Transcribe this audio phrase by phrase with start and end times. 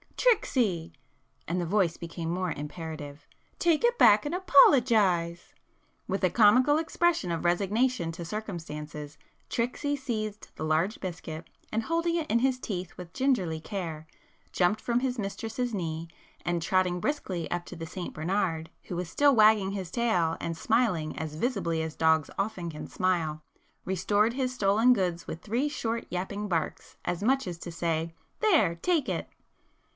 [0.17, 0.93] "Tricksy!"
[1.47, 5.53] and the voice became more imperative—"Take it back and apologise!"
[6.07, 9.17] With a comical expression of resignation to circumstances,
[9.49, 14.07] 'Tricksy' seized the large biscuit, and holding it in his teeth with gingerly care,
[14.51, 16.07] jumped from his mistress's knee
[16.45, 20.57] and trotting briskly up to the St Bernard who was still wagging his tail and
[20.57, 23.43] smiling as visibly as dogs often can smile,
[23.85, 28.75] restored his stolen goods with three short yapping barks as much as to say "There!
[28.75, 29.27] take it!"